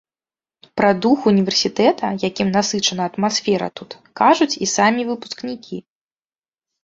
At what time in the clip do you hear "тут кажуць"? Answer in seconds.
3.79-4.49